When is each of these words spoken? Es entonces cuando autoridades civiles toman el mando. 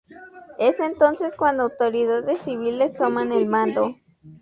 Es 0.57 0.79
entonces 0.79 1.35
cuando 1.35 1.61
autoridades 1.61 2.41
civiles 2.41 2.95
toman 2.97 3.31
el 3.31 3.45
mando. 3.45 3.97